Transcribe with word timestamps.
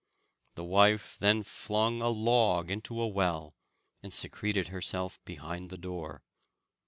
The 0.55 0.63
wife 0.63 1.17
then 1.19 1.43
flung 1.43 2.01
a 2.01 2.09
log 2.09 2.71
into 2.71 2.99
a 2.99 3.07
well, 3.07 3.53
and 4.01 4.11
secreted 4.11 4.69
herself 4.69 5.23
behind 5.25 5.69
the 5.69 5.77
door. 5.77 6.23